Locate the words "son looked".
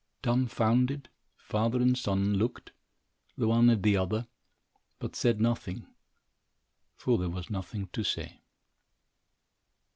1.95-2.71